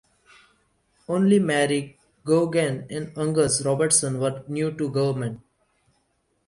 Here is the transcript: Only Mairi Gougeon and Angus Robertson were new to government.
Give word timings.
Only 1.07 1.37
Mairi 1.37 1.95
Gougeon 2.25 2.87
and 2.89 3.15
Angus 3.15 3.63
Robertson 3.63 4.19
were 4.19 4.43
new 4.47 4.71
to 4.75 4.89
government. 4.89 5.41